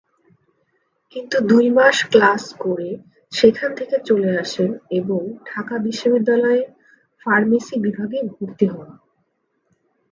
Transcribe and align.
কিন্তু 1.15 1.37
দুই 1.41 1.65
মাস 1.69 1.97
ক্লাস 2.11 2.43
করে 2.59 2.89
সেখান 3.31 3.69
থেকে 3.75 3.95
চলে 4.05 4.31
আসেন 4.37 4.69
এবং 4.91 5.21
ঢাকা 5.45 5.75
বিশ্ববিদ্যালয়ে 5.77 6.61
ফার্মেসি 7.21 7.75
বিভাগে 7.79 8.19
ভর্তি 8.29 8.65
হন। 8.65 8.89